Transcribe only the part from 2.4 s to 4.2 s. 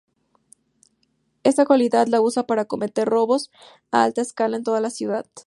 para cometer robos a